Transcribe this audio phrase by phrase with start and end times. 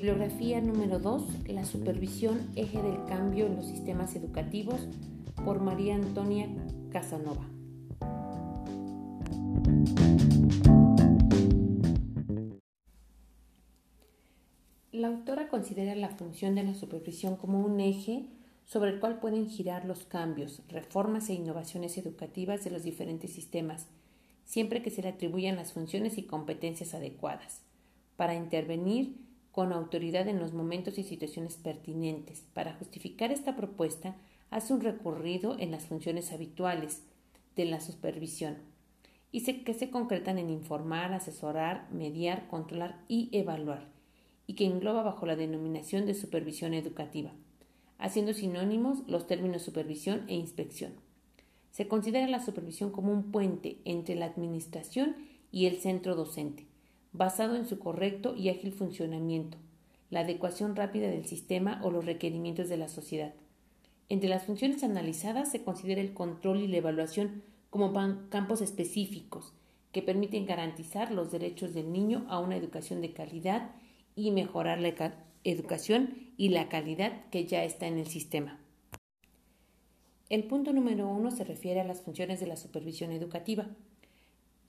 [0.00, 4.88] Bibliografía número 2, La supervisión, eje del cambio en los sistemas educativos,
[5.44, 6.48] por María Antonia
[6.90, 7.46] Casanova.
[14.90, 18.24] La autora considera la función de la supervisión como un eje
[18.64, 23.86] sobre el cual pueden girar los cambios, reformas e innovaciones educativas de los diferentes sistemas,
[24.46, 27.60] siempre que se le atribuyan las funciones y competencias adecuadas,
[28.16, 32.44] para intervenir con autoridad en los momentos y situaciones pertinentes.
[32.54, 34.16] Para justificar esta propuesta,
[34.50, 37.02] hace un recorrido en las funciones habituales
[37.56, 38.58] de la supervisión
[39.32, 43.88] y que se concretan en informar, asesorar, mediar, controlar y evaluar,
[44.46, 47.32] y que engloba bajo la denominación de supervisión educativa
[48.00, 50.94] haciendo sinónimos los términos supervisión e inspección.
[51.70, 55.16] Se considera la supervisión como un puente entre la administración
[55.52, 56.66] y el centro docente,
[57.12, 59.58] basado en su correcto y ágil funcionamiento,
[60.10, 63.34] la adecuación rápida del sistema o los requerimientos de la sociedad.
[64.08, 67.92] Entre las funciones analizadas se considera el control y la evaluación como
[68.28, 69.52] campos específicos
[69.92, 73.72] que permiten garantizar los derechos del niño a una educación de calidad
[74.16, 78.58] y mejorar la educación y la calidad que ya está en el sistema.
[80.28, 83.66] El punto número uno se refiere a las funciones de la supervisión educativa.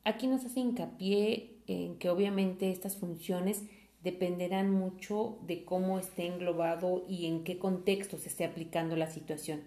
[0.03, 3.63] Aquí nos hace hincapié en que obviamente estas funciones
[4.03, 9.61] dependerán mucho de cómo esté englobado y en qué contexto se esté aplicando la situación.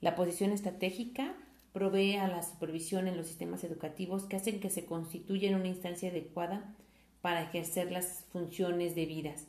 [0.00, 1.36] La posición estratégica
[1.72, 5.68] provee a la supervisión en los sistemas educativos que hacen que se constituya en una
[5.68, 6.74] instancia adecuada
[7.20, 9.46] para ejercer las funciones debidas.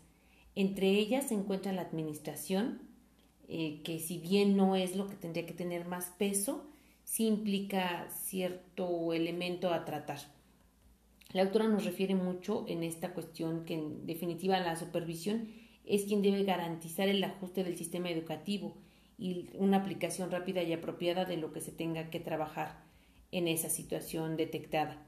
[0.55, 2.81] Entre ellas se encuentra la administración,
[3.47, 6.65] eh, que si bien no es lo que tendría que tener más peso,
[7.03, 10.19] sí implica cierto elemento a tratar.
[11.33, 15.49] La autora nos refiere mucho en esta cuestión que en definitiva la supervisión
[15.85, 18.75] es quien debe garantizar el ajuste del sistema educativo
[19.17, 22.83] y una aplicación rápida y apropiada de lo que se tenga que trabajar
[23.31, 25.03] en esa situación detectada.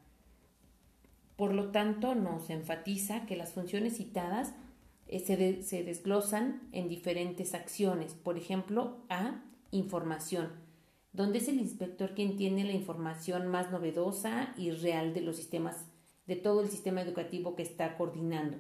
[1.36, 4.54] Por lo tanto, nos enfatiza que las funciones citadas
[5.08, 5.20] eh,
[5.64, 8.14] se, desglosan en diferentes acciones.
[8.14, 10.50] Por ejemplo, A, información,
[11.14, 15.86] donde es el inspector quien tiene la información más novedosa y real de los sistemas,
[16.30, 18.56] de todo el sistema educativo que está coordinando.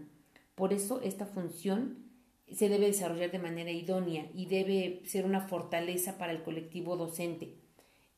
[0.55, 2.09] Por eso esta función
[2.51, 7.59] se debe desarrollar de manera idónea y debe ser una fortaleza para el colectivo docente.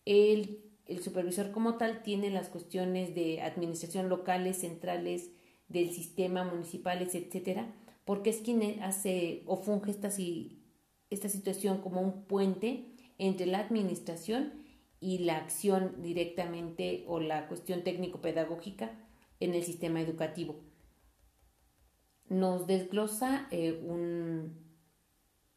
[0.06, 0.64] El,
[1.02, 5.32] supervisor como tal tiene las cuestiones de administración locales, centrales,
[5.68, 7.74] del sistema, municipales, etcétera,
[8.06, 12.86] porque es quien hace o funge esta situación como un puente
[13.18, 14.54] entre la administración
[15.02, 18.92] y la acción directamente o la cuestión técnico-pedagógica
[19.42, 20.56] en el sistema educativo.
[22.30, 24.58] Nos desglosa eh, un,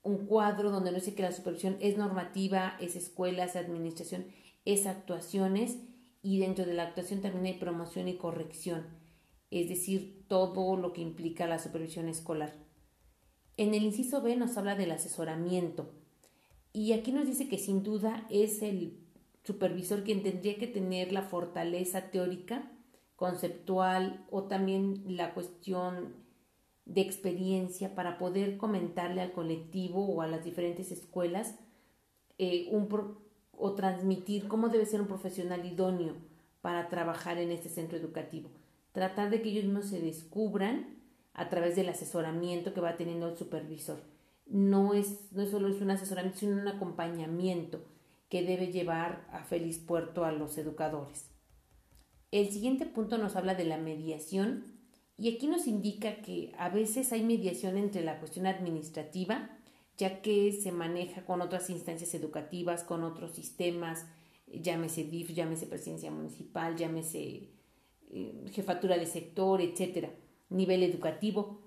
[0.03, 4.27] un cuadro donde nos dice que la supervisión es normativa, es escuela, es administración,
[4.65, 5.79] es actuaciones
[6.23, 9.05] y dentro de la actuación también hay promoción y corrección
[9.55, 12.53] es decir, todo lo que implica la supervisión escolar.
[13.57, 15.93] En el inciso B nos habla del asesoramiento
[16.73, 18.99] y aquí nos dice que sin duda es el
[19.45, 22.69] supervisor quien tendría que tener la fortaleza teórica,
[23.17, 26.15] conceptual o también la cuestión
[26.85, 31.55] de experiencia para poder comentarle al colectivo o a las diferentes escuelas
[32.39, 32.71] eh,
[33.57, 36.15] o transmitir cómo debe ser un profesional idóneo
[36.61, 38.51] para trabajar en este centro educativo
[38.95, 41.01] tratar de que ellos mismos se descubran
[41.35, 44.01] a través del asesoramiento que va teniendo el supervisor.
[44.47, 47.85] No es, no solo es un asesoramiento, sino un acompañamiento
[48.29, 51.34] que debe llevar a feliz puerto a los educadores.
[52.35, 54.65] El siguiente punto nos habla de la mediación
[55.17, 59.57] y aquí nos indica que a veces hay mediación entre la cuestión administrativa,
[59.97, 64.07] ya que se maneja con otras instancias educativas, con otros sistemas,
[64.49, 67.51] llámese DIF, llámese presidencia municipal, llámese
[68.11, 70.11] eh, jefatura de sector, etcétera,
[70.49, 71.61] nivel educativo,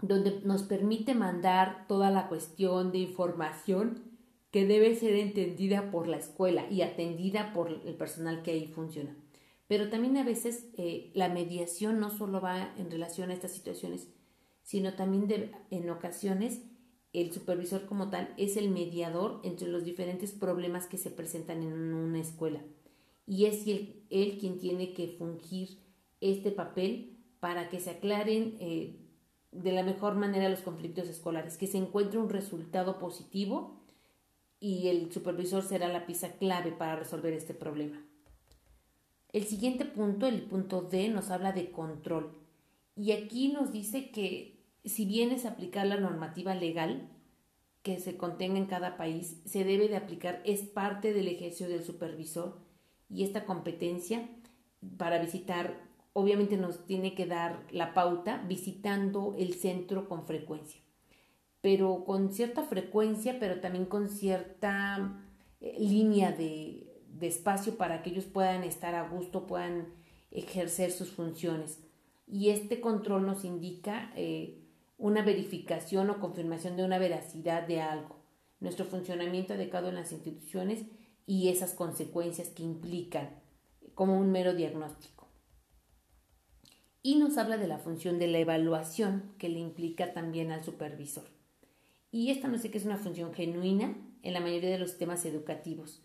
[0.00, 4.04] donde nos permite mandar toda la cuestión de información
[4.52, 9.16] que debe ser entendida por la escuela y atendida por el personal que ahí funciona.
[9.68, 14.08] Pero también a veces eh, la mediación no solo va en relación a estas situaciones,
[14.62, 16.62] sino también en ocasiones
[17.12, 21.72] el supervisor como tal es el mediador entre los diferentes problemas que se presentan en
[21.72, 22.62] una escuela
[23.28, 25.78] y es él, quien tiene que fungir
[26.20, 28.96] este papel para que se aclaren eh,
[29.52, 33.84] de la mejor manera los conflictos escolares, que se encuentre un resultado positivo
[34.60, 38.02] y el supervisor será la pieza clave para resolver este problema.
[39.32, 42.32] El siguiente punto, el punto D, nos habla de control.
[42.96, 47.08] Y aquí nos dice que si bien es aplicar la normativa legal
[47.82, 51.84] que se contenga en cada país, se debe de aplicar, es parte del ejercicio del
[51.84, 52.58] supervisor
[53.08, 54.28] y esta competencia
[54.96, 55.80] para visitar,
[56.12, 60.80] obviamente nos tiene que dar la pauta visitando el centro con frecuencia,
[61.60, 65.24] pero con cierta frecuencia, pero también con cierta
[65.60, 66.87] eh, línea de,
[67.18, 69.88] de espacio para que ellos puedan estar a gusto, puedan
[70.30, 71.80] ejercer sus funciones.
[72.26, 74.58] Y este control nos indica eh,
[74.98, 78.16] una verificación o confirmación de una veracidad de algo,
[78.60, 80.84] nuestro funcionamiento adecuado en las instituciones
[81.26, 83.30] y esas consecuencias que implican
[83.94, 85.28] como un mero diagnóstico.
[87.02, 91.24] Y nos habla de la función de la evaluación que le implica también al supervisor.
[92.10, 95.24] Y esta no sé qué es una función genuina en la mayoría de los sistemas
[95.24, 96.02] educativos.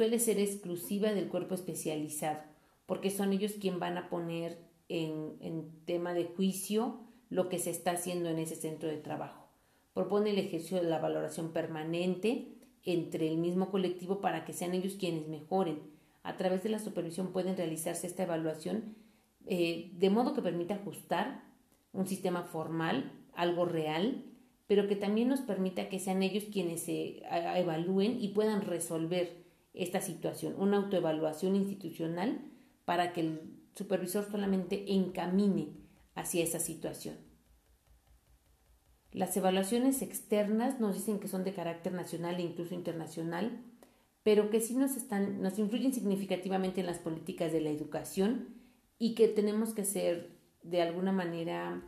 [0.00, 2.38] Suele ser exclusiva del cuerpo especializado,
[2.86, 4.56] porque son ellos quienes van a poner
[4.88, 9.46] en, tema de juicio lo que se está haciendo en ese centro de trabajo.
[9.92, 12.48] Propone el ejercicio de la valoración permanente
[12.82, 15.80] entre el mismo colectivo para que sean ellos quienes mejoren.
[16.22, 18.96] A través de la supervisión pueden realizarse esta evaluación
[19.44, 21.44] eh, de modo que permita ajustar
[21.92, 24.24] un sistema formal, algo real,
[24.66, 27.22] pero que también nos permita que sean ellos quienes se
[27.58, 29.39] evalúen y puedan resolver
[29.72, 32.40] esta situación, una autoevaluación institucional
[32.84, 35.76] para que el supervisor solamente encamine
[36.14, 37.16] hacia esa situación.
[39.12, 43.64] Las evaluaciones externas nos dicen que son de carácter nacional e incluso internacional,
[44.22, 48.60] pero que sí nos, están, nos influyen significativamente en las políticas de la educación
[48.98, 51.82] y que tenemos que ser de alguna manera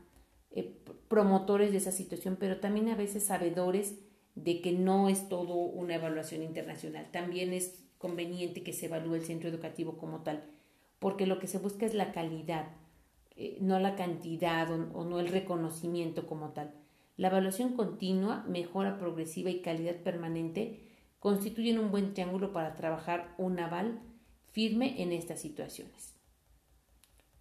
[0.51, 3.99] eh, promotores de esa situación, pero también a veces sabedores
[4.35, 7.09] de que no es todo una evaluación internacional.
[7.11, 10.43] También es conveniente que se evalúe el centro educativo como tal,
[10.99, 12.67] porque lo que se busca es la calidad,
[13.37, 16.75] eh, no la cantidad o, no el reconocimiento como tal.
[17.17, 20.89] La evaluación continua, mejora progresiva y calidad permanente
[21.19, 24.01] constituyen un buen triángulo para trabajar un aval
[24.51, 26.15] firme en estas situaciones.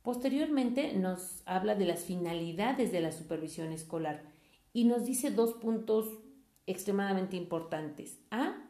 [0.03, 4.23] Posteriormente nos habla de las finalidades de la supervisión escolar
[4.73, 6.07] y nos dice dos puntos
[6.71, 8.19] extremadamente importantes.
[8.31, 8.68] A.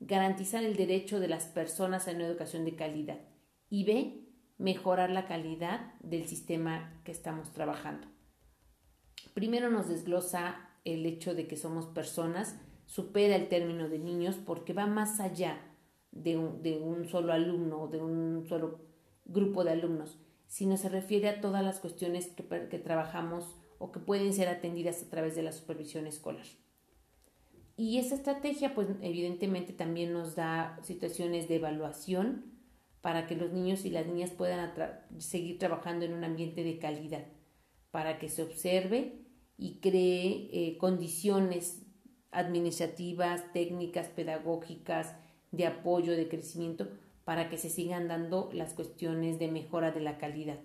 [0.00, 3.20] Garantizar el derecho de las personas a una educación de calidad.
[3.70, 4.26] Y B
[4.58, 8.08] mejorar la calidad del sistema que estamos trabajando.
[9.34, 12.56] Primero nos desglosa el hecho de que somos personas,
[12.86, 15.60] supera el término de niños porque va más allá
[16.12, 18.80] de un, solo alumno o de un solo
[19.26, 24.32] grupo de alumnos, sino se refiere a todas las cuestiones que, trabajamos o que pueden
[24.32, 26.46] ser atendidas a través de la supervisión escolar.
[27.76, 32.56] Y esa estrategia, pues evidentemente también nos da situaciones de evaluación,
[33.02, 34.72] para que los niños y las niñas puedan
[35.18, 37.24] seguir trabajando en un ambiente de calidad,
[37.92, 39.26] para que se observe
[39.56, 41.86] y cree eh, condiciones
[42.32, 45.14] administrativas, técnicas, pedagógicas,
[45.52, 46.88] de apoyo, de crecimiento,
[47.24, 50.58] para que se sigan dando las cuestiones de mejora de la calidad.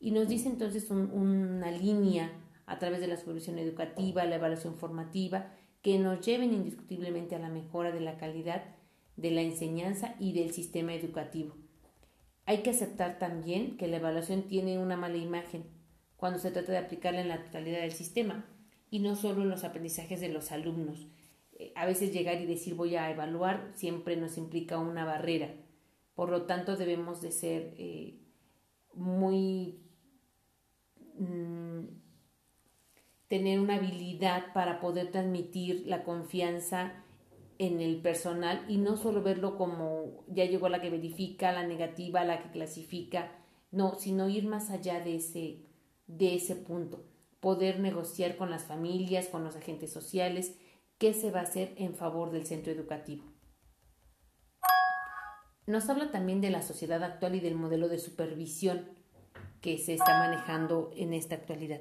[0.00, 2.32] Y nos dice entonces una línea
[2.66, 5.52] a través de la supervisión educativa, la evaluación formativa,
[5.84, 8.64] que nos lleven indiscutiblemente a la mejora de la calidad
[9.16, 11.54] de la enseñanza y del sistema educativo.
[12.46, 15.66] Hay que aceptar también que la evaluación tiene una mala imagen
[16.16, 18.46] cuando se trata de aplicarla en la totalidad del sistema
[18.88, 21.06] y no solo en los aprendizajes de los alumnos.
[21.52, 25.54] Eh, a veces llegar y decir voy a evaluar siempre nos implica una barrera.
[26.14, 28.22] Por lo tanto, debemos de ser eh,
[28.94, 29.82] muy...
[31.18, 32.03] Mm,
[33.28, 37.04] tener una habilidad para poder transmitir la confianza
[37.58, 42.24] en el personal y no solo verlo como ya llegó la que verifica, la negativa,
[42.24, 43.32] la que clasifica,
[43.70, 45.64] no, sino ir más allá de ese,
[46.06, 47.04] de ese punto,
[47.40, 50.56] poder negociar con las familias, con los agentes sociales,
[50.98, 53.24] qué se va a hacer en favor del centro educativo.
[55.66, 58.90] Nos habla también de la sociedad actual y del modelo de supervisión
[59.60, 61.80] que se está manejando en esta actualidad.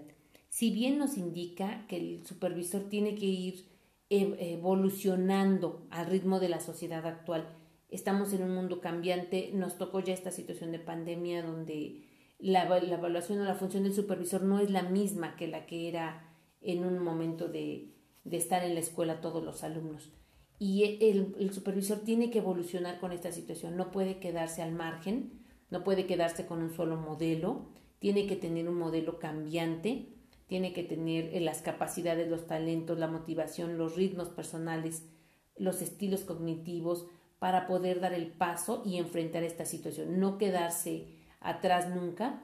[0.54, 3.66] Si bien nos indica que el supervisor tiene que ir
[4.12, 7.50] evolucionando al ritmo de la sociedad actual.
[7.90, 12.04] Estamos en un mundo cambiante, nos tocó ya esta situación de pandemia donde
[12.38, 16.32] la, evaluación o la función del supervisor no es la misma que la que era
[16.62, 17.96] en un momento de,
[18.30, 20.12] estar en la escuela todos los alumnos.
[20.60, 25.48] Y el, el supervisor tiene que evolucionar con esta situación, no puede quedarse al margen,
[25.72, 30.13] no puede quedarse con un solo modelo, tiene que tener un modelo cambiante
[30.54, 35.10] tiene que tener eh, las capacidades, los talentos, la motivación, los ritmos personales,
[35.58, 37.08] los estilos cognitivos
[37.40, 40.20] para poder dar el paso y enfrentar esta situación.
[40.20, 41.08] No quedarse
[41.40, 42.44] atrás nunca,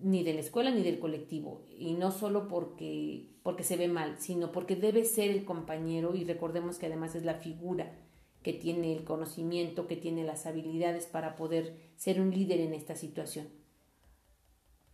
[0.00, 1.66] ni de la escuela ni del colectivo.
[1.76, 6.22] Y no solo porque, porque se ve mal, sino porque debe ser el compañero y
[6.22, 7.98] recordemos que además es la figura
[8.44, 12.94] que tiene el conocimiento, que tiene las habilidades para poder ser un líder en esta
[12.94, 13.48] situación.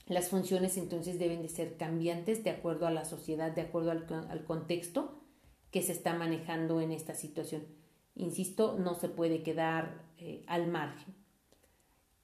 [0.07, 4.45] Las funciones entonces deben de ser cambiantes de acuerdo a la sociedad, de acuerdo al,
[4.45, 5.21] contexto
[5.73, 7.65] que se está manejando en esta situación.
[8.15, 11.15] Insisto, no se puede quedar eh, al margen.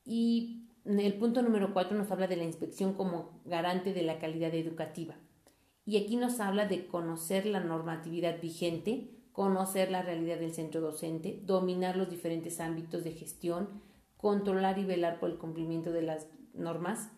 [0.05, 4.55] Y el punto número cuatro nos habla de la inspección como garante de la calidad
[4.55, 5.17] educativa.
[5.85, 11.41] Y aquí nos habla de conocer la normatividad vigente, conocer la realidad del centro docente,
[11.45, 13.83] dominar los diferentes ámbitos de gestión,
[14.17, 17.11] controlar y velar por el cumplimiento de las normas,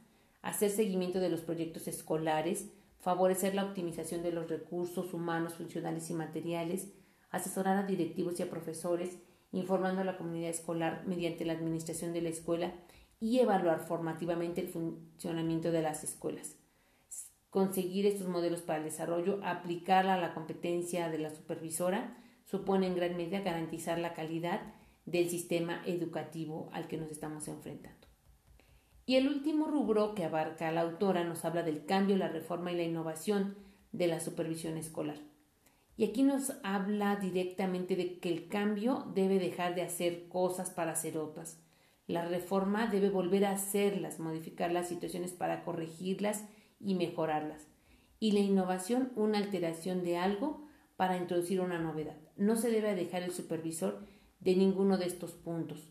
[0.45, 6.15] hacer seguimiento de los proyectos escolares, favorecer la optimización de los recursos humanos, funcionales y
[6.15, 6.93] materiales,
[7.31, 9.19] asesorar a directivos y a profesores,
[9.53, 12.75] informando a la comunidad escolar mediante la administración de la escuela
[13.21, 16.57] y evaluar formativamente el funcionamiento de las escuelas.
[17.49, 22.97] Conseguir estos modelos para el desarrollo, aplicarla a la competencia de la supervisora, supone en
[22.97, 24.61] gran medida garantizar la calidad
[25.07, 28.04] del sistema educativo al que nos estamos enfrentando.
[29.07, 32.77] Y el último rubro que abarca la autora nos habla del cambio, la reforma y
[32.77, 33.57] la innovación
[33.93, 35.19] de la supervisión escolar.
[35.97, 40.93] Y aquí nos habla directamente de que el cambio debe dejar de hacer cosas para
[40.93, 41.61] hacer otras.
[42.07, 46.45] La reforma debe volver a hacerlas, modificar las situaciones para corregirlas
[46.81, 47.69] y mejorarlas.
[48.19, 52.17] Y la innovación, una alteración de algo para introducir una novedad.
[52.37, 54.05] No se debe dejar el supervisor
[54.41, 55.89] de ninguno de estos puntos.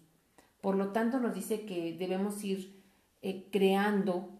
[0.61, 2.82] Por lo tanto, nos dice que debemos ir
[3.25, 4.37] eh, creando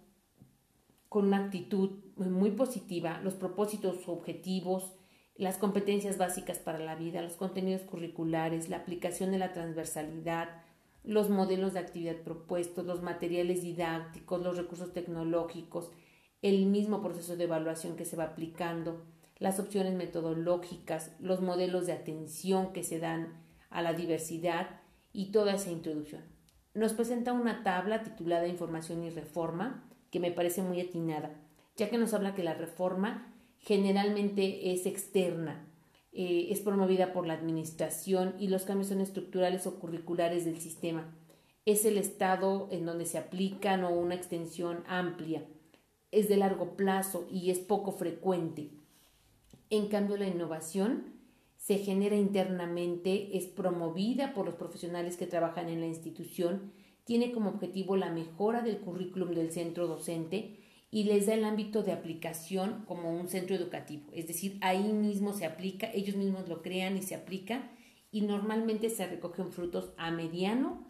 [1.08, 4.92] con una actitud muy positiva los propósitos objetivos,
[5.38, 10.50] las competencias básicas para la vida, los contenidos curriculares, la aplicación de la transversalidad,
[11.06, 15.90] los modelos de actividad propuestos, los materiales didácticos, los recursos tecnológicos,
[16.42, 19.06] el mismo proceso de evaluación que se va aplicando,
[19.40, 24.82] las opciones metodológicas, los modelos de atención que se dan a la diversidad
[25.14, 26.34] y toda esa introducción
[26.74, 31.32] nos presenta una tabla titulada Información y Reforma, que me parece muy atinada,
[31.76, 35.66] ya que nos habla que la reforma generalmente es externa,
[36.12, 41.06] eh, es promovida por la administración y los cambios son estructurales o curriculares del sistema.
[41.66, 45.44] Es el estado en donde se aplican o una extensión amplia.
[46.12, 48.70] Es de largo plazo y es poco frecuente.
[49.70, 51.13] En cambio, la innovación
[51.64, 56.74] se genera internamente, es promovida por los profesionales que trabajan en la institución,
[57.06, 60.60] tiene como objetivo la mejora del currículum del centro docente
[60.92, 64.10] y les da el ámbito de aplicación como un centro educativo.
[64.12, 67.72] Es decir, ahí mismo se aplica, ellos mismos lo crean y se aplica
[68.12, 70.86] y normalmente se recogen frutos a mediano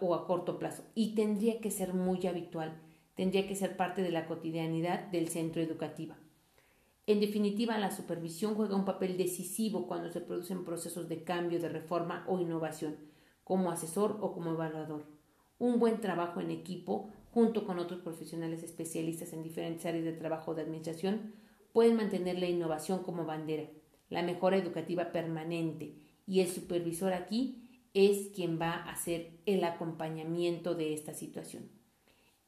[0.00, 2.80] o a corto plazo y tendría que ser muy habitual,
[3.16, 6.14] tendría que ser parte de la cotidianidad del centro educativo.
[7.06, 11.68] En definitiva, la supervisión juega un papel decisivo cuando se producen procesos de cambio, de
[11.68, 12.96] reforma o innovación,
[13.44, 15.06] como asesor o como evaluador.
[15.58, 20.54] Un buen trabajo en equipo, junto con otros profesionales especialistas en diferentes áreas de trabajo
[20.54, 21.34] de administración,
[21.72, 23.68] pueden mantener la innovación como bandera,
[24.10, 25.94] la mejora educativa permanente,
[26.26, 27.62] y el supervisor aquí
[27.94, 31.70] es quien va a hacer el acompañamiento de esta situación.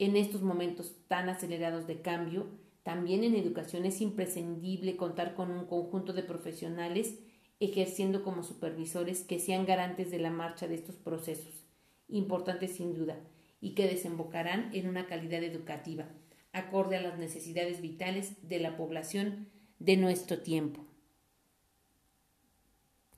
[0.00, 2.48] En estos momentos tan acelerados de cambio,
[2.82, 7.18] también en educación es imprescindible contar con un conjunto de profesionales
[7.60, 11.66] ejerciendo como supervisores que sean garantes de la marcha de estos procesos,
[12.08, 13.18] importantes sin duda,
[13.60, 16.08] y que desembocarán en una calidad educativa,
[16.52, 20.87] acorde a las necesidades vitales de la población de nuestro tiempo.